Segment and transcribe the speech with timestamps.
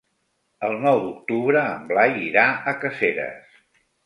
[0.67, 3.63] El nou d'octubre en Blai irà a Caseres.